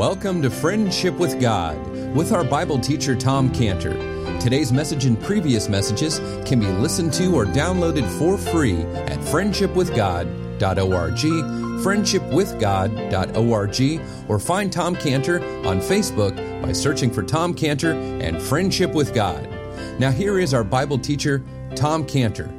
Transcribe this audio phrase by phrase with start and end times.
[0.00, 1.76] Welcome to Friendship with God
[2.16, 3.92] with our Bible teacher Tom Cantor.
[4.40, 11.12] Today's message and previous messages can be listened to or downloaded for free at friendshipwithgod.org,
[11.84, 19.12] friendshipwithgod.org, or find Tom Cantor on Facebook by searching for Tom Cantor and Friendship with
[19.12, 19.46] God.
[19.98, 21.44] Now, here is our Bible teacher,
[21.76, 22.50] Tom Cantor.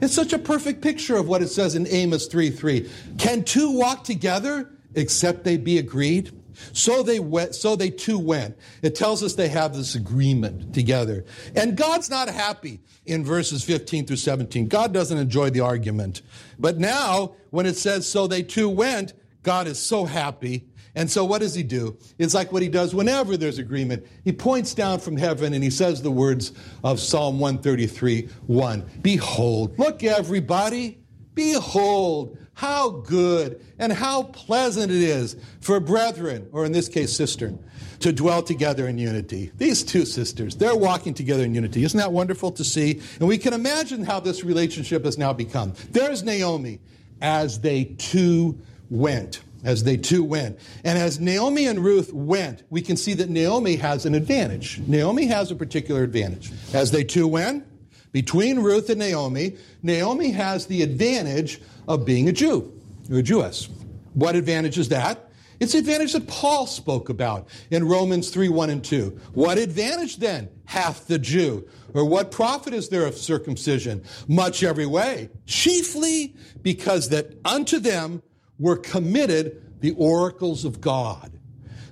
[0.00, 2.88] It's such a perfect picture of what it says in Amos 3 3.
[3.18, 6.32] Can two walk together except they be agreed?
[6.72, 8.56] So they went, so they two went.
[8.82, 11.24] It tells us they have this agreement together.
[11.54, 14.68] And God's not happy in verses 15 through 17.
[14.68, 16.22] God doesn't enjoy the argument.
[16.58, 20.66] But now, when it says, so they two went, God is so happy.
[20.94, 21.96] And so what does he do?
[22.18, 24.06] It's like what he does whenever there's agreement.
[24.24, 28.90] He points down from heaven and he says the words of Psalm 133 1.
[29.00, 30.98] Behold, look everybody,
[31.34, 37.54] behold how good and how pleasant it is for brethren, or in this case, sister,
[38.00, 39.50] to dwell together in unity.
[39.56, 41.84] These two sisters, they're walking together in unity.
[41.84, 43.00] Isn't that wonderful to see?
[43.18, 45.72] And we can imagine how this relationship has now become.
[45.90, 46.80] There's Naomi
[47.22, 49.40] as they two went.
[49.64, 50.58] As they two went.
[50.84, 54.80] And as Naomi and Ruth went, we can see that Naomi has an advantage.
[54.86, 56.52] Naomi has a particular advantage.
[56.74, 57.64] As they two went,
[58.12, 62.72] between Ruth and Naomi, Naomi has the advantage of being a Jew,
[63.12, 63.68] a Jewess.
[64.14, 65.30] What advantage is that?
[65.60, 69.20] It's the advantage that Paul spoke about in Romans 3 1 and 2.
[69.34, 71.68] What advantage then hath the Jew?
[71.92, 74.02] Or what profit is there of circumcision?
[74.26, 75.28] Much every way.
[75.46, 78.22] Chiefly because that unto them
[78.58, 81.32] were committed the oracles of God.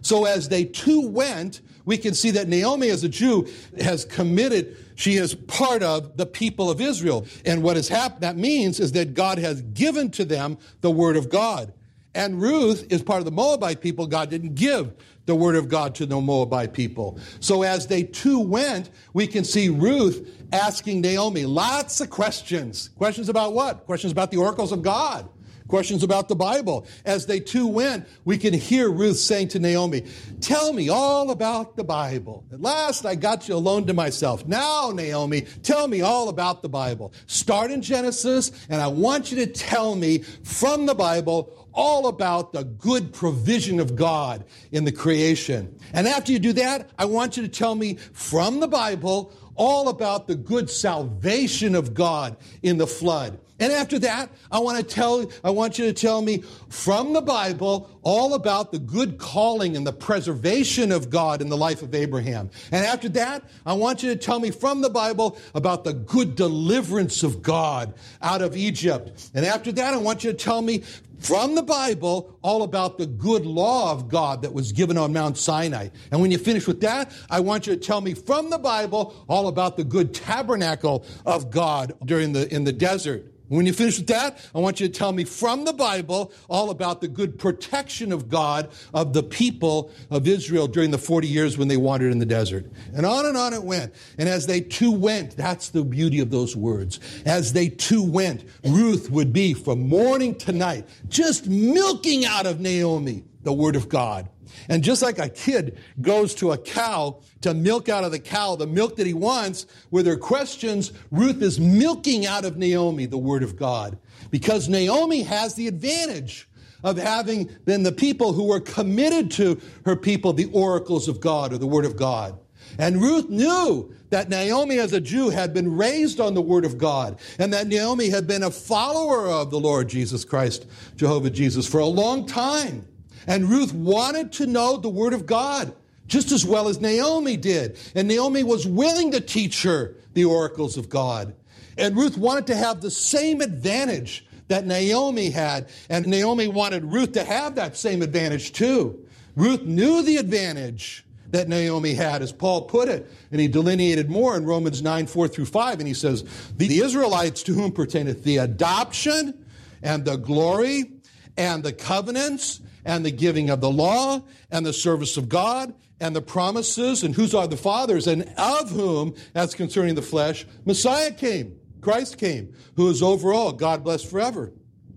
[0.01, 3.49] So as they two went, we can see that Naomi, as a Jew,
[3.81, 7.27] has committed, she is part of the people of Israel.
[7.47, 11.17] And what has happened, that means is that God has given to them the word
[11.17, 11.73] of God.
[12.15, 14.07] And Ruth is part of the Moabite people.
[14.07, 14.93] God didn't give
[15.25, 17.19] the word of God to the Moabite people.
[17.41, 22.91] So as they two went, we can see Ruth asking Naomi lots of questions.
[22.99, 23.87] Questions about what?
[23.87, 25.27] Questions about the oracles of God
[25.69, 26.87] questions about the Bible.
[27.05, 30.03] As they two went, we can hear Ruth saying to Naomi,
[30.41, 32.45] Tell me all about the Bible.
[32.53, 34.47] At last I got you alone to myself.
[34.47, 37.13] Now, Naomi, tell me all about the Bible.
[37.27, 42.53] Start in Genesis, and I want you to tell me from the Bible all about
[42.53, 45.79] the good provision of God in the creation.
[45.93, 49.89] And after you do that, I want you to tell me from the Bible all
[49.89, 53.39] about the good salvation of God in the flood.
[53.61, 57.21] And after that, I want to tell, I want you to tell me from the
[57.21, 61.93] Bible all about the good calling and the preservation of God in the life of
[61.93, 62.51] Abraham.
[62.71, 66.37] And after that, I want you to tell me from the Bible about the good
[66.37, 69.31] deliverance of God out of Egypt.
[69.35, 70.85] And after that, I want you to tell me
[71.19, 75.37] from the Bible all about the good law of God that was given on Mount
[75.37, 75.89] Sinai.
[76.11, 79.15] And when you finish with that, I want you to tell me from the Bible
[79.29, 83.33] all about the good tabernacle of God during the, in the desert.
[83.49, 86.71] When you finish with that, I want you to tell me from the Bible all
[86.71, 91.57] about the good protection of God of the people of Israel during the 40 years
[91.57, 92.67] when they wandered in the desert.
[92.95, 93.95] And on and on it went.
[94.19, 97.01] And as they two went, that's the beauty of those words.
[97.25, 102.61] As they two went, Ruth would be from morning to night just milking out of
[102.61, 104.29] Naomi the word of God.
[104.69, 108.57] And just like a kid goes to a cow to milk out of the cow
[108.57, 113.19] the milk that he wants, with her questions, Ruth is milking out of Naomi the
[113.19, 113.99] word of God.
[114.31, 116.49] Because Naomi has the advantage
[116.85, 121.53] of having been the people who were committed to her people the oracles of God
[121.53, 122.39] or the word of God.
[122.79, 126.79] And Ruth knew that Naomi as a Jew had been raised on the word of
[126.79, 130.67] God and that Naomi had been a follower of the Lord Jesus Christ,
[130.97, 132.87] Jehovah Jesus, for a long time.
[133.29, 135.73] And Ruth wanted to know the Word of God
[136.09, 137.77] just as well as Naomi did.
[137.95, 141.35] And Naomi was willing to teach her the oracles of God.
[141.77, 145.69] And Ruth wanted to have the same advantage that Naomi had.
[145.91, 148.99] And Naomi wanted Ruth to have that same advantage too.
[149.37, 153.13] Ruth knew the advantage that Naomi had, as Paul put it.
[153.31, 155.79] And he delineated more in Romans 9, 4 through 5.
[155.79, 156.25] And he says,
[156.57, 159.45] The Israelites to whom pertaineth the adoption
[159.83, 160.91] and the glory
[161.37, 166.17] and the covenants and the giving of the law and the service of God and
[166.17, 171.13] the promises and whose are the fathers and of whom, as concerning the flesh, Messiah
[171.13, 174.53] came, Christ came, who is over all, God bless forever.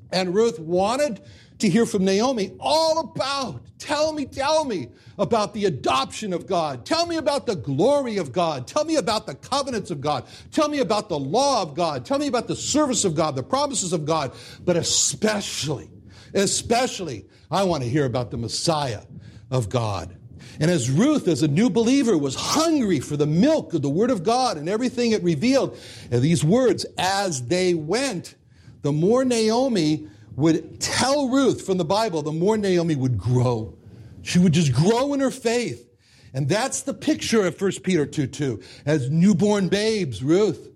[0.10, 1.22] And Ruth wanted
[1.60, 4.88] to hear from Naomi all about, tell me, tell me
[5.20, 6.86] about the adoption of God.
[6.86, 8.68] Tell me about the glory of God.
[8.68, 10.26] Tell me about the covenants of God.
[10.52, 12.06] Tell me about the law of God.
[12.06, 14.32] Tell me about the service of God, the promises of God,
[14.64, 15.90] but especially
[16.34, 19.02] Especially, I want to hear about the Messiah
[19.50, 20.16] of God.
[20.60, 24.12] And as Ruth, as a new believer, was hungry for the milk of the Word
[24.12, 25.78] of God and everything it revealed,
[26.10, 28.36] and these words, as they went,
[28.82, 33.78] the more Naomi would tell Ruth from the Bible, the more Naomi would grow.
[34.24, 35.88] She would just grow in her faith.
[36.34, 38.62] And that's the picture of 1 Peter 2 2.
[38.86, 40.70] As newborn babes, Ruth,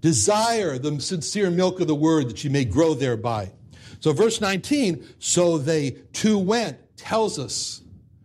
[0.00, 3.52] desire the sincere milk of the word that you may grow thereby.
[4.00, 7.82] So, verse 19, so they two went, tells us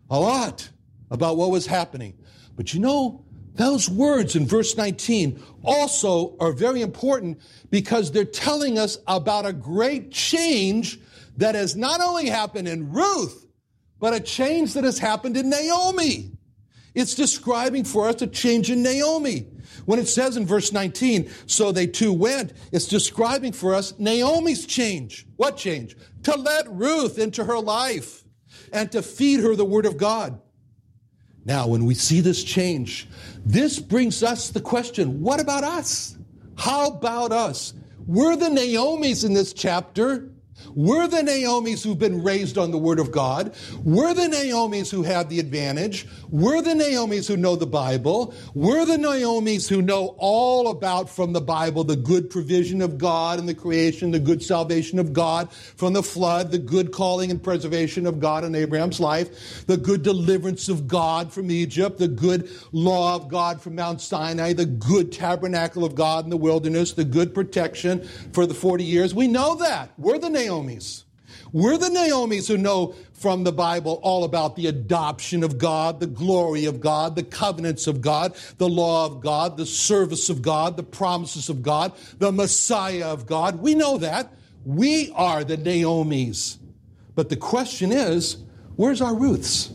[0.09, 0.69] a lot
[1.11, 2.17] about what was happening.
[2.55, 3.25] But you know,
[3.55, 7.39] those words in verse 19 also are very important
[7.69, 10.99] because they're telling us about a great change
[11.37, 13.45] that has not only happened in Ruth,
[13.99, 16.31] but a change that has happened in Naomi.
[16.93, 19.47] It's describing for us a change in Naomi.
[19.85, 24.65] When it says in verse 19, so they two went, it's describing for us Naomi's
[24.65, 25.25] change.
[25.35, 25.95] What change?
[26.23, 28.23] To let Ruth into her life
[28.73, 30.39] and to feed her the word of God.
[31.45, 33.07] Now, when we see this change,
[33.45, 36.17] this brings us the question what about us?
[36.57, 37.73] How about us?
[38.07, 40.29] We're the Naomis in this chapter.
[40.73, 43.55] We're the Naomis who've been raised on the Word of God.
[43.83, 46.07] We're the Naomis who have the advantage.
[46.29, 48.33] We're the Naomis who know the Bible.
[48.53, 53.39] We're the Naomis who know all about from the Bible the good provision of God
[53.39, 57.41] and the creation, the good salvation of God from the flood, the good calling and
[57.41, 62.49] preservation of God in Abraham's life, the good deliverance of God from Egypt, the good
[62.71, 67.03] law of God from Mount Sinai, the good tabernacle of God in the wilderness, the
[67.03, 69.13] good protection for the 40 years.
[69.13, 69.91] We know that.
[69.97, 70.44] We're the Naomis.
[70.45, 71.03] Naomis.
[71.51, 76.07] We're the Naomis who know from the Bible all about the adoption of God, the
[76.07, 80.75] glory of God, the covenants of God, the law of God, the service of God,
[80.75, 83.59] the promises of God, the Messiah of God.
[83.59, 84.33] We know that.
[84.65, 86.57] We are the Naomis.
[87.15, 88.37] But the question is,
[88.75, 89.71] where's our Ruths?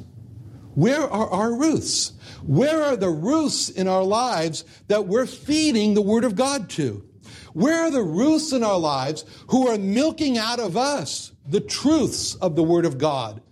[0.74, 2.12] Where are our Ruths?
[2.42, 7.04] Where are the Ruths in our lives that we're feeding the Word of God to?
[7.52, 12.34] Where are the Ruths in our lives who are milking out of us the truths
[12.36, 13.42] of the Word of God?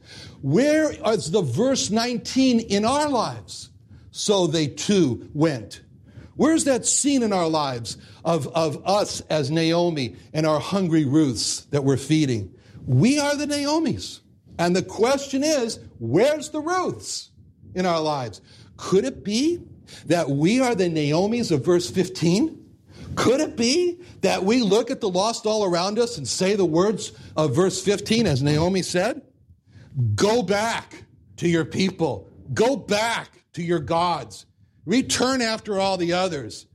[0.43, 3.71] Where is the verse 19 in our lives?
[4.11, 5.83] So they too went.
[6.37, 11.63] Where's that scene in our lives of, of us as Naomi and our hungry Ruths
[11.73, 12.55] that we're feeding?
[12.87, 14.21] We are the Naomis.
[14.59, 17.31] And the question is, where's the Ruths
[17.75, 18.41] in our lives?
[18.77, 19.61] Could it be
[20.07, 22.58] that we are the Naomis of verse 15?
[23.19, 26.65] Could it be that we look at the lost all around us and say the
[26.65, 29.23] words of verse 15, as Naomi said?
[30.15, 31.03] Go back
[31.39, 34.47] to your people, go back to your gods,
[34.87, 36.67] return after all the others.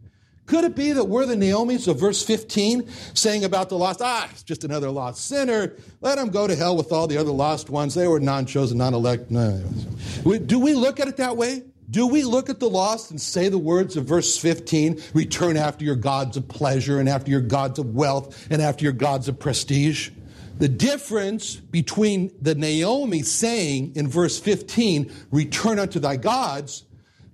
[0.45, 4.27] Could it be that we're the Naomis of verse 15 saying about the lost, ah,
[4.29, 5.77] it's just another lost sinner.
[6.01, 7.93] Let him go to hell with all the other lost ones.
[7.93, 9.31] They were non chosen, non elect.
[9.31, 9.63] No.
[10.45, 11.63] Do we look at it that way?
[11.93, 15.85] Do we look at the lost and say the words of verse 15 return after
[15.85, 19.37] your gods of pleasure and after your gods of wealth and after your gods of
[19.37, 20.09] prestige?
[20.57, 26.83] The difference between the Naomi saying in verse 15, return unto thy gods,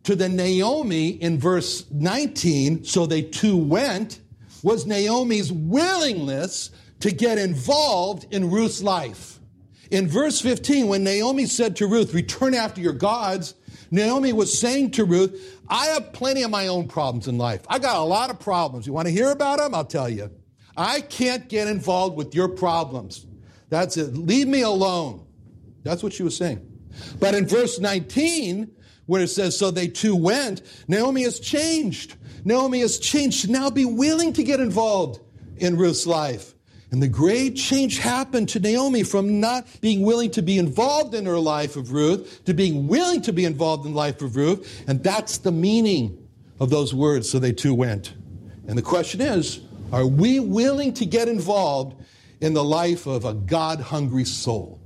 [0.03, 4.19] to the Naomi in verse 19, so they two went,
[4.61, 6.69] was Naomi's willingness
[6.99, 9.39] to get involved in Ruth's life.
[9.89, 13.55] In verse 15, when Naomi said to Ruth, return after your gods,
[13.91, 17.61] Naomi was saying to Ruth, I have plenty of my own problems in life.
[17.67, 18.85] I got a lot of problems.
[18.85, 19.73] You want to hear about them?
[19.73, 20.31] I'll tell you.
[20.77, 23.25] I can't get involved with your problems.
[23.69, 24.15] That's it.
[24.15, 25.25] Leave me alone.
[25.83, 26.65] That's what she was saying.
[27.19, 28.71] But in verse 19,
[29.05, 32.15] where it says, So they two went, Naomi has changed.
[32.45, 35.19] Naomi has changed to now be willing to get involved
[35.57, 36.53] in Ruth's life.
[36.91, 41.25] And the great change happened to Naomi from not being willing to be involved in
[41.25, 44.83] her life of Ruth to being willing to be involved in the life of Ruth.
[44.87, 46.27] And that's the meaning
[46.59, 47.29] of those words.
[47.29, 48.13] So they two went.
[48.67, 52.03] And the question is, are we willing to get involved
[52.41, 54.79] in the life of a God hungry soul?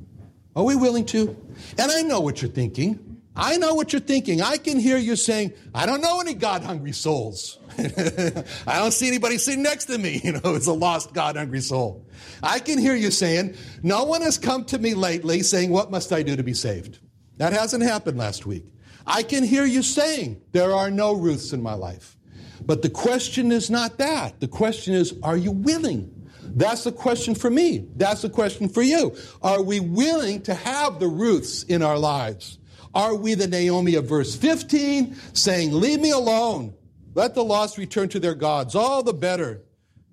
[0.56, 1.36] Are we willing to?
[1.78, 3.13] And I know what you're thinking.
[3.36, 4.42] I know what you're thinking.
[4.42, 7.58] I can hear you saying, I don't know any God hungry souls.
[7.80, 11.62] I don't see anybody sitting next to me, you know, it's a lost God hungry
[11.62, 12.06] soul.
[12.44, 16.14] I can hear you saying, No one has come to me lately saying, What must
[16.14, 17.00] I do to be saved?
[17.38, 18.66] That hasn't happened last week.
[19.08, 22.18] I can hear you saying, There are no Ruths in my life.
[22.66, 24.40] But the question is not that.
[24.40, 26.30] The question is, Are you willing?
[26.56, 27.88] That's the question for me.
[27.96, 29.16] That's the question for you.
[29.42, 32.60] Are we willing to have the Ruths in our lives?
[32.94, 36.74] Are we the Naomi of verse 15 saying, Leave me alone?
[37.16, 38.76] Let the lost return to their gods.
[38.76, 39.62] All the better.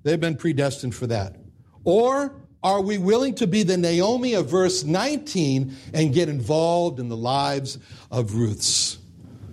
[0.02, 1.36] They've been predestined for that.
[1.84, 7.08] Or Are we willing to be the Naomi of verse 19 and get involved in
[7.08, 7.78] the lives
[8.10, 8.98] of Ruth's?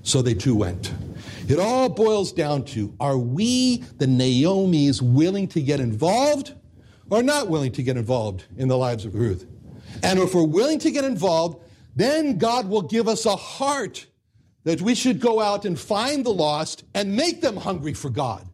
[0.04, 0.94] So they too went.
[1.48, 6.54] It all boils down to are we, the Naomis, willing to get involved
[7.10, 9.46] or not willing to get involved in the lives of Ruth?
[10.04, 11.62] And if we're willing to get involved,
[11.98, 14.06] then God will give us a heart
[14.66, 18.48] that we should go out and find the lost and make them hungry for God.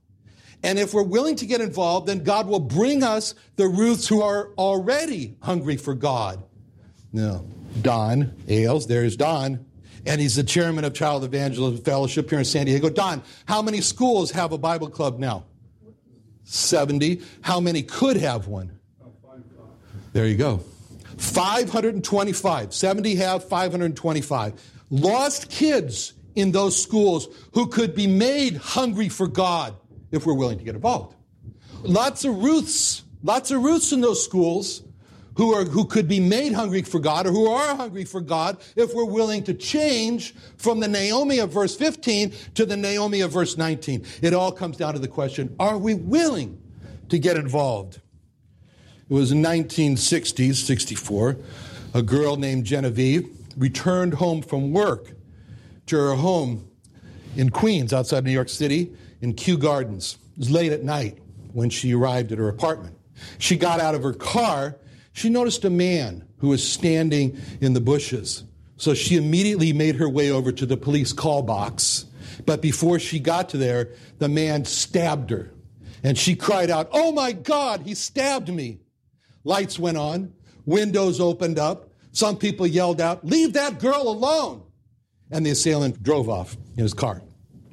[0.63, 4.21] And if we're willing to get involved, then God will bring us the Ruths who
[4.21, 6.41] are already hungry for God.
[7.11, 7.43] Now,
[7.81, 9.65] Don Ailes, there's Don,
[10.05, 12.89] and he's the chairman of Child Evangelism Fellowship here in San Diego.
[12.89, 15.43] Don, how many schools have a Bible club now?
[16.45, 17.21] 70.
[17.41, 18.79] How many could have one?
[20.13, 20.63] There you go.
[21.17, 22.73] 525.
[22.73, 24.53] 70 have, 525.
[24.89, 29.75] Lost kids in those schools who could be made hungry for God
[30.11, 31.15] if we're willing to get involved.
[31.83, 34.83] Lots of Ruths, lots of Ruths in those schools
[35.35, 38.57] who are who could be made hungry for God or who are hungry for God
[38.75, 43.31] if we're willing to change from the Naomi of verse 15 to the Naomi of
[43.31, 44.05] verse 19.
[44.21, 46.61] It all comes down to the question, are we willing
[47.09, 47.99] to get involved?
[49.09, 51.37] It was in 1960s, 64,
[51.93, 55.11] a girl named Genevieve returned home from work
[55.87, 56.67] to her home
[57.35, 60.17] in Queens outside New York City in Kew Gardens.
[60.33, 61.19] It was late at night
[61.51, 62.97] when she arrived at her apartment.
[63.37, 64.77] She got out of her car.
[65.11, 68.43] She noticed a man who was standing in the bushes.
[68.77, 72.05] So she immediately made her way over to the police call box.
[72.45, 75.51] But before she got to there, the man stabbed her.
[76.03, 78.79] And she cried out, Oh my God, he stabbed me.
[79.43, 80.33] Lights went on,
[80.65, 81.89] windows opened up.
[82.11, 84.63] Some people yelled out, Leave that girl alone.
[85.31, 87.21] And the assailant drove off in his car.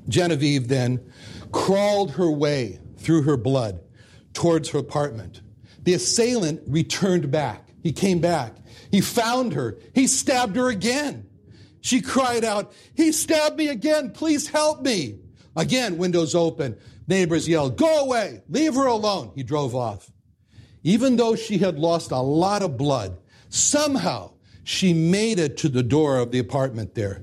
[0.08, 1.12] Genevieve then
[1.52, 3.80] crawled her way through her blood
[4.32, 5.42] towards her apartment.
[5.82, 7.68] The assailant returned back.
[7.82, 8.56] He came back.
[8.90, 9.78] He found her.
[9.94, 11.26] He stabbed her again.
[11.80, 14.10] She cried out, He stabbed me again.
[14.10, 15.18] Please help me.
[15.56, 16.76] Again, windows open.
[17.06, 18.42] Neighbors yelled, Go away.
[18.48, 19.32] Leave her alone.
[19.34, 20.10] He drove off.
[20.82, 23.18] Even though she had lost a lot of blood,
[23.48, 24.32] somehow
[24.64, 27.22] she made it to the door of the apartment there.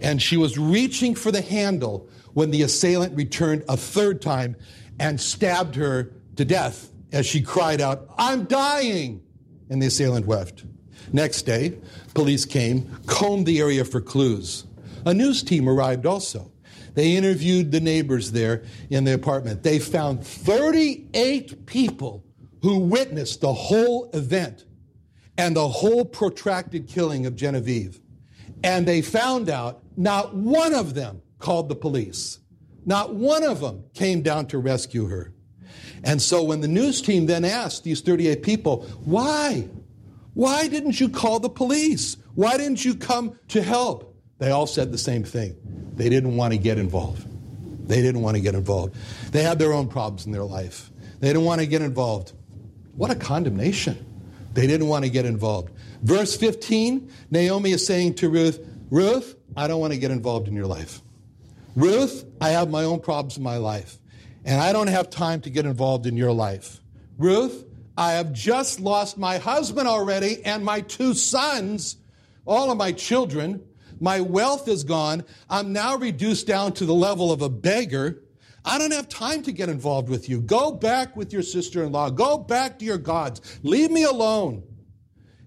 [0.00, 4.56] And she was reaching for the handle when the assailant returned a third time
[4.98, 9.22] and stabbed her to death as she cried out, I'm dying!
[9.70, 10.64] And the assailant left.
[11.12, 11.78] Next day,
[12.14, 14.66] police came, combed the area for clues.
[15.06, 16.50] A news team arrived also.
[16.94, 19.62] They interviewed the neighbors there in the apartment.
[19.62, 22.25] They found 38 people
[22.66, 24.64] who witnessed the whole event
[25.38, 28.00] and the whole protracted killing of Genevieve.
[28.64, 32.40] And they found out not one of them called the police.
[32.84, 35.32] Not one of them came down to rescue her.
[36.02, 39.68] And so when the news team then asked these 38 people, why?
[40.34, 42.16] Why didn't you call the police?
[42.34, 44.12] Why didn't you come to help?
[44.38, 45.54] They all said the same thing.
[45.94, 47.28] They didn't want to get involved.
[47.86, 48.96] They didn't want to get involved.
[49.30, 50.90] They had their own problems in their life.
[51.20, 52.32] They didn't want to get involved.
[52.96, 54.04] What a condemnation.
[54.54, 55.70] They didn't want to get involved.
[56.02, 58.58] Verse 15, Naomi is saying to Ruth,
[58.90, 61.02] Ruth, I don't want to get involved in your life.
[61.74, 63.98] Ruth, I have my own problems in my life,
[64.44, 66.80] and I don't have time to get involved in your life.
[67.18, 67.64] Ruth,
[67.98, 71.96] I have just lost my husband already and my two sons,
[72.46, 73.62] all of my children.
[74.00, 75.24] My wealth is gone.
[75.48, 78.22] I'm now reduced down to the level of a beggar.
[78.66, 80.40] I don't have time to get involved with you.
[80.40, 82.10] Go back with your sister in law.
[82.10, 83.60] Go back to your gods.
[83.62, 84.62] Leave me alone.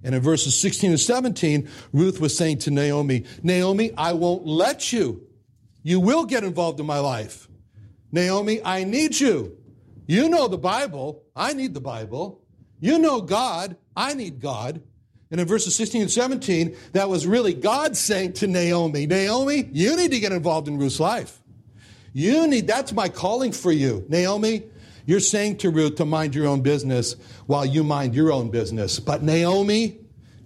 [0.04, 4.94] And in verses 16 and 17, Ruth was saying to Naomi, Naomi, I won't let
[4.94, 5.28] you
[5.84, 7.48] you will get involved in my life.
[8.12, 9.58] Naomi, I need you.
[10.08, 11.24] You know the Bible.
[11.36, 12.42] I need the Bible.
[12.80, 13.78] You know God.
[13.96, 14.82] I need God.
[15.32, 19.96] And in verses 16 and 17, that was really God saying to Naomi, Naomi, you
[19.96, 21.39] need to get involved in Ruth's life.
[22.20, 24.06] You need, that's my calling for you.
[24.10, 24.64] Naomi,
[25.06, 29.00] you're saying to Ruth to mind your own business while you mind your own business.
[29.00, 30.00] But Naomi,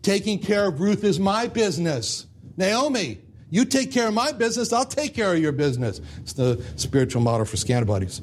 [0.03, 2.27] taking care of Ruth is my business.
[2.57, 5.99] Naomi, you take care of my business, I'll take care of your business.
[6.19, 8.21] It's the spiritual model for Scantibodies.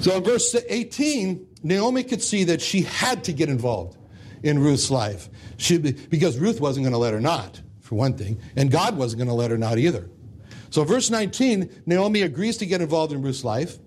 [0.00, 3.96] So in verse 18, Naomi could see that she had to get involved
[4.42, 5.30] in Ruth's life.
[5.56, 9.20] She, because Ruth wasn't going to let her not, for one thing, and God wasn't
[9.20, 10.10] going to let her not either.
[10.76, 13.78] So verse 19, Naomi agrees to get involved in Ruth's life.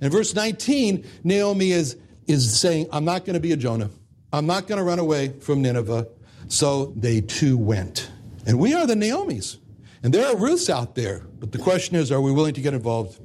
[0.00, 1.96] And verse 19, Naomi is,
[2.28, 3.90] is saying, I'm not going to be a Jonah.
[4.32, 6.06] I'm not going to run away from Nineveh.
[6.46, 8.12] So they too went.
[8.46, 9.56] And we are the Naomis.
[10.04, 12.74] And there are Ruths out there, but the question is, are we willing to get
[12.74, 13.18] involved?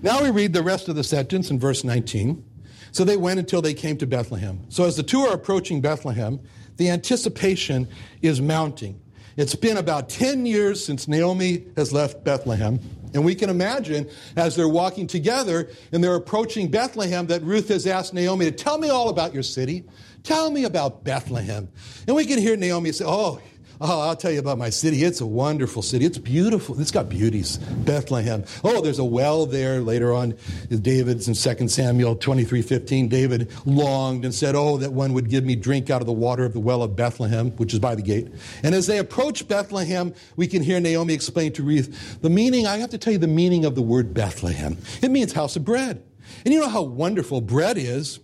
[0.00, 2.44] Now we read the rest of the sentence in verse 19.
[2.92, 4.60] So they went until they came to Bethlehem.
[4.68, 6.38] So as the two are approaching Bethlehem,
[6.76, 7.88] the anticipation
[8.20, 9.01] is mounting.
[9.36, 12.80] It's been about 10 years since Naomi has left Bethlehem.
[13.14, 17.86] And we can imagine as they're walking together and they're approaching Bethlehem that Ruth has
[17.86, 19.84] asked Naomi to tell me all about your city.
[20.22, 21.68] Tell me about Bethlehem.
[22.06, 23.40] And we can hear Naomi say, Oh,
[23.84, 25.02] Oh, I'll tell you about my city.
[25.02, 26.04] It's a wonderful city.
[26.04, 26.80] It's beautiful.
[26.80, 27.56] It's got beauties.
[27.56, 28.44] Bethlehem.
[28.62, 29.80] Oh, there's a well there.
[29.80, 30.36] Later on,
[30.68, 33.08] David's in 2 Samuel 23 15.
[33.08, 36.44] David longed and said, Oh, that one would give me drink out of the water
[36.44, 38.32] of the well of Bethlehem, which is by the gate.
[38.62, 42.68] And as they approach Bethlehem, we can hear Naomi explain to Ruth the meaning.
[42.68, 44.78] I have to tell you the meaning of the word Bethlehem.
[45.02, 46.04] It means house of bread.
[46.44, 48.20] And you know how wonderful bread is?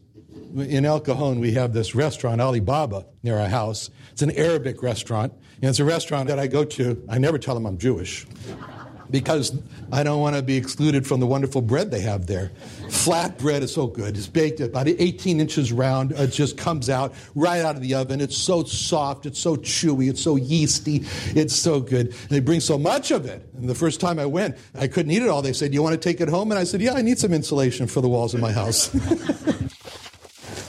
[0.55, 3.91] In El Cajon, we have this restaurant, Alibaba, near our house.
[4.13, 5.35] It's an Arabic restaurant.
[5.61, 7.03] And it's a restaurant that I go to.
[7.09, 8.27] I never tell them I'm Jewish
[9.11, 9.57] because
[9.91, 12.53] I don't want to be excluded from the wonderful bread they have there.
[12.91, 14.17] Flat bread is so good.
[14.17, 16.13] It's baked about 18 inches round.
[16.13, 18.21] It just comes out right out of the oven.
[18.21, 19.27] It's so soft.
[19.27, 20.11] It's so chewy.
[20.11, 21.05] It's so yeasty.
[21.35, 22.13] It's so good.
[22.29, 23.49] They bring so much of it.
[23.57, 25.43] And the first time I went, I couldn't eat it all.
[25.43, 26.51] They said, Do you want to take it home?
[26.51, 28.95] And I said, Yeah, I need some insulation for the walls of my house.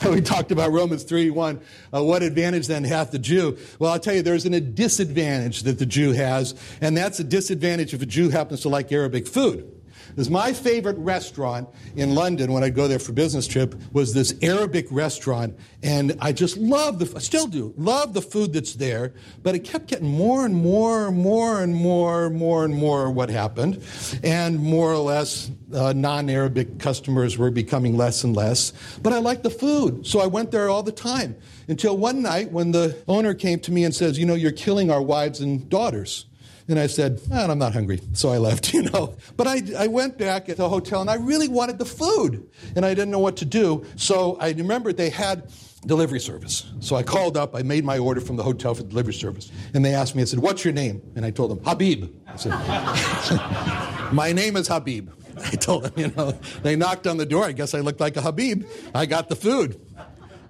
[0.10, 1.62] we talked about Romans 3 1.
[1.94, 3.58] Uh, what advantage then hath the Jew?
[3.80, 7.94] Well, I'll tell you, there's a disadvantage that the Jew has, and that's a disadvantage
[7.94, 9.79] if a Jew happens to like Arabic food
[10.18, 14.34] is my favorite restaurant in London when I'd go there for business trip was this
[14.42, 19.14] Arabic restaurant, and I just love the, I still do, love the food that's there,
[19.44, 23.30] but it kept getting more and more and more and more, more and more what
[23.30, 23.84] happened,
[24.24, 29.44] and more or less uh, non-Arabic customers were becoming less and less, but I liked
[29.44, 31.36] the food, so I went there all the time
[31.68, 34.90] until one night when the owner came to me and says, you know, you're killing
[34.90, 36.26] our wives and daughters.
[36.70, 38.00] And I said, oh, I'm not hungry.
[38.14, 39.16] So I left, you know.
[39.36, 42.48] But I, I went back at the hotel and I really wanted the food.
[42.76, 43.86] And I didn't know what to do.
[43.96, 45.52] So I remembered they had
[45.86, 46.72] delivery service.
[46.80, 49.52] So I called up, I made my order from the hotel for delivery service.
[49.74, 51.02] And they asked me, I said, What's your name?
[51.16, 52.14] And I told them, Habib.
[52.28, 52.52] I said,
[54.14, 55.10] My name is Habib.
[55.38, 56.32] I told them, you know,
[56.64, 57.46] they knocked on the door.
[57.46, 58.66] I guess I looked like a Habib.
[58.94, 59.80] I got the food.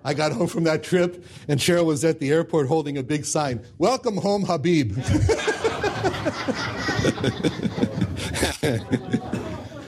[0.04, 3.26] I got home from that trip, and Cheryl was at the airport holding a big
[3.26, 4.98] sign Welcome home, Habib.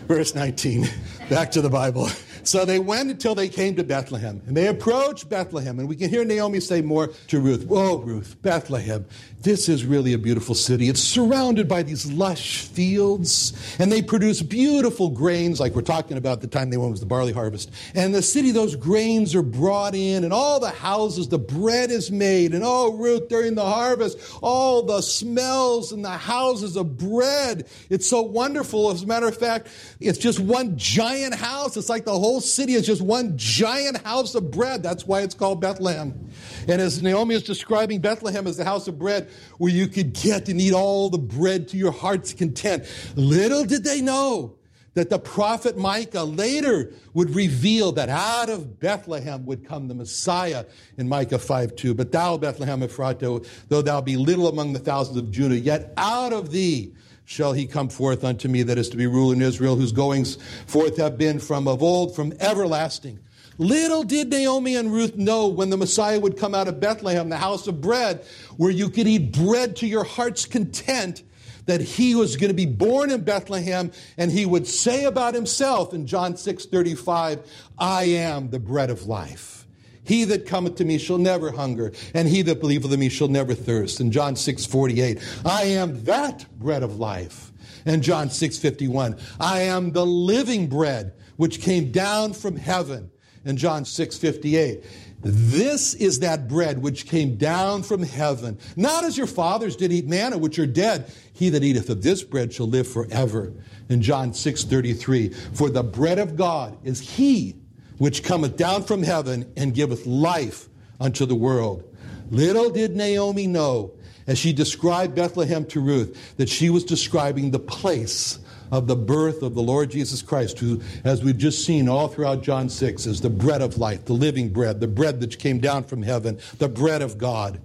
[0.07, 0.87] Verse 19.
[1.29, 2.09] Back to the Bible.
[2.43, 4.41] So they went until they came to Bethlehem.
[4.47, 5.79] And they approached Bethlehem.
[5.79, 9.05] And we can hear Naomi say more to Ruth, Oh, Ruth, Bethlehem,
[9.43, 10.87] this is really a beautiful city.
[10.87, 13.53] It's surrounded by these lush fields.
[13.79, 17.05] And they produce beautiful grains, like we're talking about the time they went was the
[17.05, 17.71] barley harvest.
[17.95, 22.11] And the city, those grains are brought in, and all the houses, the bread is
[22.11, 22.53] made.
[22.53, 27.67] And oh, Ruth, during the harvest, all the smells in the houses of bread.
[27.89, 28.91] It's so wonderful.
[28.91, 31.77] As a matter of fact, it's just one giant house.
[31.77, 34.81] It's like the whole whole city is just one giant house of bread.
[34.81, 36.29] That's why it's called Bethlehem.
[36.65, 40.47] And as Naomi is describing Bethlehem as the house of bread, where you could get
[40.47, 42.85] and eat all the bread to your heart's content,
[43.17, 44.55] little did they know
[44.93, 50.63] that the prophet Micah later would reveal that out of Bethlehem would come the Messiah
[50.97, 51.93] in Micah 5 2.
[51.93, 56.31] But thou, Bethlehem Ephratah, though thou be little among the thousands of Judah, yet out
[56.31, 56.93] of thee
[57.31, 60.37] shall he come forth unto me that is to be ruler in Israel, whose goings
[60.67, 63.17] forth have been from of old, from everlasting.
[63.57, 67.37] Little did Naomi and Ruth know when the Messiah would come out of Bethlehem, the
[67.37, 68.25] house of bread,
[68.57, 71.23] where you could eat bread to your heart's content,
[71.67, 75.93] that he was going to be born in Bethlehem and he would say about himself
[75.93, 79.65] in John 6 35, I am the bread of life.
[80.03, 83.27] He that cometh to me shall never hunger, and he that believeth in me shall
[83.27, 83.99] never thirst.
[83.99, 87.51] In John 6 48, I am that bread of life.
[87.85, 93.11] And John 6 51, I am the living bread which came down from heaven.
[93.45, 94.83] In John 6 58,
[95.23, 100.07] this is that bread which came down from heaven, not as your fathers did eat
[100.07, 101.11] manna, which are dead.
[101.33, 103.53] He that eateth of this bread shall live forever.
[103.89, 107.60] In John 6 33, for the bread of God is he
[108.01, 110.67] which cometh down from heaven and giveth life
[110.99, 111.83] unto the world.
[112.31, 113.91] Little did Naomi know,
[114.25, 118.39] as she described Bethlehem to Ruth, that she was describing the place
[118.71, 122.41] of the birth of the Lord Jesus Christ, who, as we've just seen all throughout
[122.41, 125.83] John 6, is the bread of life, the living bread, the bread that came down
[125.83, 127.61] from heaven, the bread of God.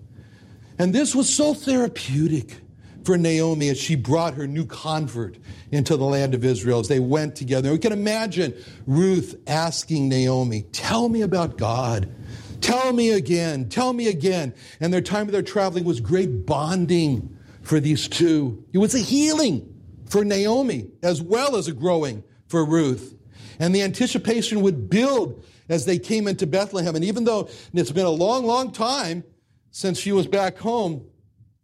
[0.78, 2.58] And this was so therapeutic
[3.06, 5.38] for Naomi as she brought her new convert
[5.70, 7.70] into the land of Israel as they went together.
[7.70, 8.52] We can imagine
[8.84, 12.12] Ruth asking Naomi, Tell me about God.
[12.60, 13.68] Tell me again.
[13.68, 14.52] Tell me again.
[14.80, 18.64] And their time of their traveling was great bonding for these two.
[18.72, 19.72] It was a healing
[20.06, 23.14] for Naomi as well as a growing for Ruth.
[23.60, 26.96] And the anticipation would build as they came into Bethlehem.
[26.96, 29.22] And even though it's been a long, long time
[29.70, 31.06] since she was back home,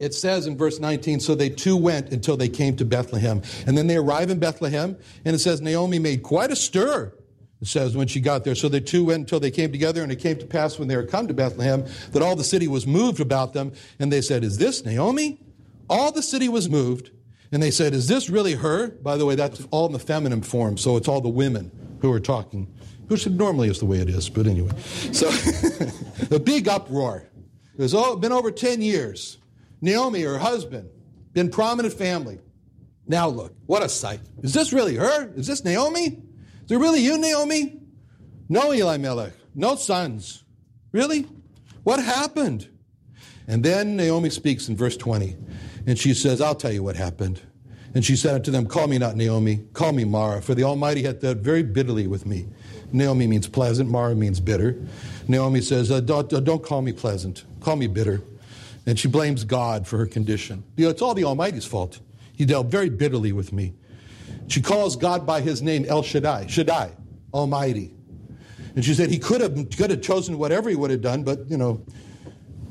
[0.02, 3.40] it says in verse 19, so they two went until they came to Bethlehem.
[3.68, 7.14] And then they arrive in Bethlehem, and it says Naomi made quite a stir.
[7.60, 8.56] It says when she got there.
[8.56, 10.96] So the two went until they came together, and it came to pass when they
[10.96, 13.72] were come to Bethlehem that all the city was moved about them.
[14.00, 15.38] And they said, Is this Naomi?
[15.88, 17.12] All the city was moved.
[17.52, 18.88] And they said, Is this really her?
[18.88, 22.10] By the way, that's all in the feminine form, so it's all the women who
[22.10, 22.66] are talking,
[23.06, 24.72] which normally is the way it is, but anyway.
[25.12, 25.30] So,
[26.32, 27.28] a big uproar.
[27.78, 29.38] It's been over 10 years.
[29.82, 30.88] Naomi, her husband,
[31.34, 32.38] been prominent family.
[33.06, 34.20] Now look, what a sight.
[34.42, 35.32] Is this really her?
[35.34, 36.22] Is this Naomi?
[36.64, 37.80] Is it really you, Naomi?
[38.48, 39.32] No, Eli Elimelech.
[39.54, 40.44] No sons.
[40.92, 41.26] Really?
[41.82, 42.68] What happened?
[43.48, 45.36] And then Naomi speaks in verse 20.
[45.86, 47.40] And she says, I'll tell you what happened.
[47.94, 51.02] And she said unto them, Call me not Naomi, call me Mara, for the Almighty
[51.02, 52.46] hath dealt very bitterly with me.
[52.92, 54.80] Naomi means pleasant, Mara means bitter.
[55.28, 58.22] Naomi says, uh, don't, uh, don't call me pleasant, call me bitter.
[58.86, 60.64] And she blames God for her condition.
[60.76, 62.00] You know, it's all the Almighty's fault.
[62.36, 63.74] He dealt very bitterly with me.
[64.48, 66.92] She calls God by his name El Shaddai, Shaddai,
[67.32, 67.94] Almighty.
[68.74, 71.48] And she said he could have, could have chosen whatever he would have done, but,
[71.50, 71.84] you know,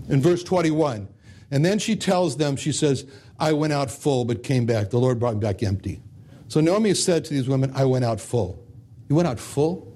[0.10, 1.08] in verse 21.
[1.52, 3.06] And then she tells them, she says,
[3.40, 4.90] I went out full but came back.
[4.90, 6.02] The Lord brought me back empty.
[6.48, 8.66] So Naomi said to these women, I went out full.
[9.10, 9.88] You went out full?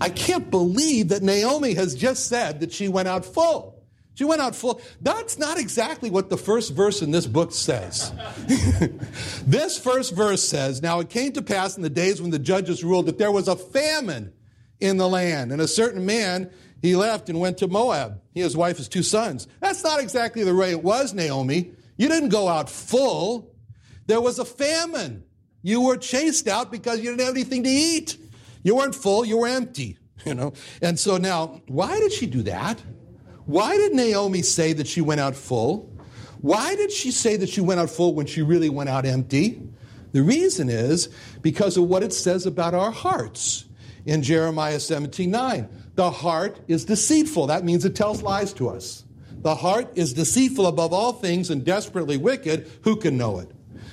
[0.00, 3.73] I can't believe that Naomi has just said that she went out full.
[4.14, 4.80] She went out full.
[5.00, 8.12] That's not exactly what the first verse in this book says.
[9.44, 12.84] this first verse says, Now it came to pass in the days when the judges
[12.84, 14.32] ruled that there was a famine
[14.80, 16.50] in the land, and a certain man,
[16.82, 18.20] he left and went to Moab.
[18.32, 19.48] He, his wife, his two sons.
[19.60, 21.72] That's not exactly the way it was, Naomi.
[21.96, 23.54] You didn't go out full.
[24.06, 25.24] There was a famine.
[25.62, 28.18] You were chased out because you didn't have anything to eat.
[28.62, 30.52] You weren't full, you were empty, you know.
[30.82, 32.82] And so now, why did she do that?
[33.46, 35.90] Why did Naomi say that she went out full?
[36.40, 39.62] Why did she say that she went out full when she really went out empty?
[40.12, 41.08] The reason is
[41.42, 43.64] because of what it says about our hearts
[44.06, 45.68] in Jeremiah 17 9.
[45.94, 47.46] The heart is deceitful.
[47.46, 49.04] That means it tells lies to us.
[49.42, 52.70] The heart is deceitful above all things and desperately wicked.
[52.82, 53.50] Who can know it?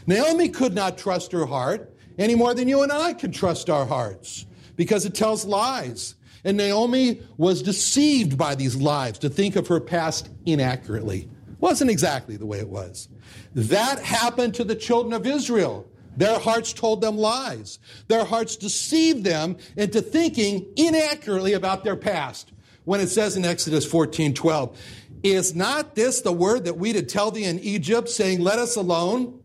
[0.07, 3.85] Naomi could not trust her heart any more than you and I can trust our
[3.85, 6.15] hearts because it tells lies.
[6.43, 11.29] And Naomi was deceived by these lies to think of her past inaccurately.
[11.59, 13.07] Wasn't exactly the way it was.
[13.53, 15.87] That happened to the children of Israel.
[16.17, 17.79] Their hearts told them lies.
[18.07, 22.51] Their hearts deceived them into thinking inaccurately about their past.
[22.83, 24.77] When it says in Exodus 14 12,
[25.23, 28.75] Is not this the word that we did tell thee in Egypt, saying, Let us
[28.75, 29.39] alone,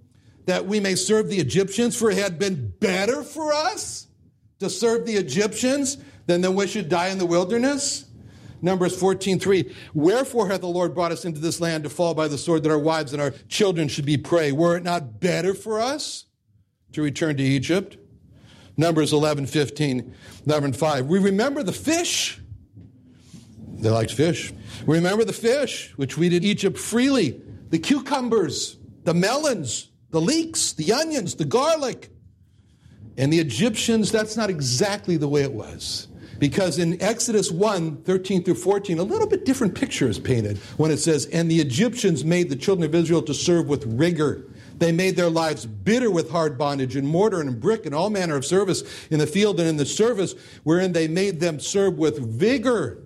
[0.46, 1.96] that we may serve the Egyptians?
[1.96, 4.06] For it had been better for us
[4.58, 8.06] to serve the Egyptians then then we should die in the wilderness?
[8.62, 12.38] Numbers 14:3 Wherefore hath the Lord brought us into this land to fall by the
[12.38, 14.52] sword that our wives and our children should be prey?
[14.52, 16.24] Were it not better for us
[16.92, 17.96] to return to Egypt?
[18.76, 20.12] Numbers 11:15
[20.46, 22.40] 11, 5 We remember the fish.
[23.78, 24.52] They liked fish.
[24.86, 27.40] We remember the fish which we did Egypt freely.
[27.70, 32.10] The cucumbers the melons the leeks the onions the garlic.
[33.18, 38.44] And the Egyptians that's not exactly the way it was because in Exodus 1 13
[38.44, 42.24] through 14, a little bit different picture is painted when it says, And the Egyptians
[42.24, 44.46] made the children of Israel to serve with rigor.
[44.78, 48.36] They made their lives bitter with hard bondage and mortar and brick and all manner
[48.36, 52.18] of service in the field and in the service wherein they made them serve with
[52.18, 53.02] vigor.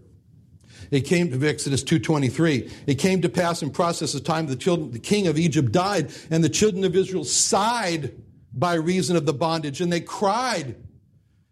[0.91, 2.69] It came to Exodus 2:23.
[2.87, 6.11] It came to pass in process of time the children, the king of Egypt died,
[6.31, 8.13] and the children of Israel sighed
[8.53, 10.75] by reason of the bondage, and they cried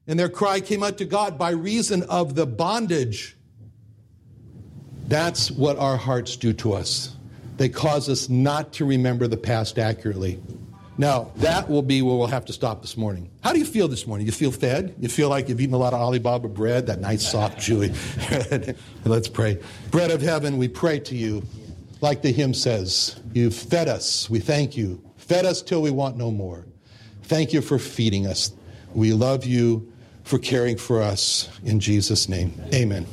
[0.09, 3.37] and their cry came out to God by reason of the bondage.
[5.07, 7.15] That's what our hearts do to us.
[7.59, 10.41] They cause us not to remember the past accurately.
[10.97, 13.31] Now, that will be where we'll have to stop this morning.
[13.43, 14.27] How do you feel this morning?
[14.27, 14.95] You feel fed?
[14.99, 17.95] You feel like you've eaten a lot of Alibaba bread, that nice, soft, chewy
[18.29, 18.77] bread?
[19.05, 19.61] Let's pray.
[19.91, 21.45] Bread of heaven, we pray to you.
[22.01, 24.31] Like the hymn says, you've fed us.
[24.31, 25.03] We thank you.
[25.17, 26.65] Fed us till we want no more.
[27.25, 28.53] Thank you for feeding us.
[28.95, 29.93] We love you
[30.29, 31.49] for caring for us.
[31.65, 33.07] In Jesus' name, amen.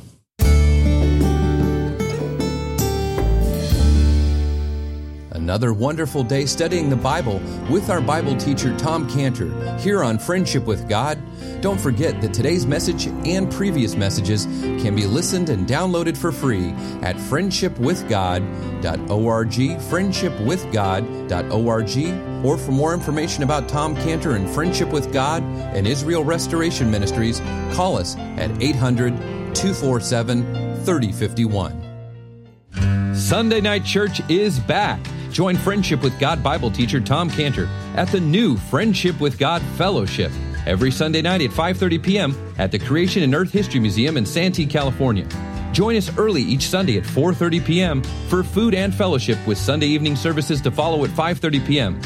[5.30, 10.64] Another wonderful day studying the Bible with our Bible teacher Tom Cantor here on Friendship
[10.64, 11.22] with God.
[11.60, 16.70] Don't forget that today's message and previous messages can be listened and downloaded for free
[17.02, 25.84] at friendshipwithgod.org, friendshipwithgod.org, or for more information about Tom Cantor and Friendship with God and
[25.84, 27.40] Israel Restoration Ministries,
[27.74, 29.16] call us at 800
[29.52, 33.14] 247 3051.
[33.16, 35.04] Sunday Night Church is back.
[35.32, 40.30] Join Friendship with God Bible teacher Tom Cantor at the new Friendship with God Fellowship
[40.66, 42.54] every Sunday night at 5:30 p.m.
[42.58, 45.26] at the Creation and Earth History Museum in Santee, California.
[45.72, 48.04] Join us early each Sunday at 4:30 p.m.
[48.28, 52.00] for food and fellowship with Sunday evening services to follow at 5:30 p.m.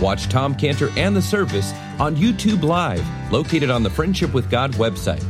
[0.00, 4.72] Watch Tom Cantor and the service on YouTube Live, located on the Friendship with God
[4.74, 5.24] website.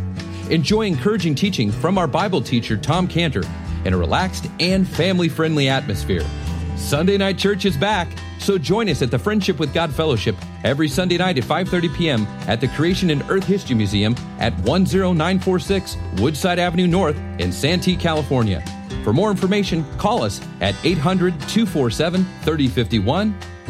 [0.51, 3.43] Enjoy encouraging teaching from our Bible teacher Tom Cantor
[3.85, 6.25] in a relaxed and family-friendly atmosphere.
[6.77, 10.89] Sunday Night Church is back, so join us at the Friendship with God Fellowship every
[10.89, 12.27] Sunday night at 5:30 p.m.
[12.47, 18.63] at the Creation and Earth History Museum at 10946 Woodside Avenue North in Santee, California.
[19.05, 20.75] For more information, call us at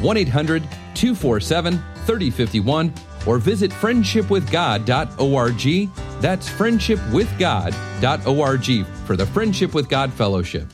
[0.00, 2.92] 800-247-3051, 1-800-247-3051,
[3.26, 5.90] or visit friendshipwithgod.org.
[6.20, 10.68] That's friendshipwithgod.org for the Friendship with God Fellowship.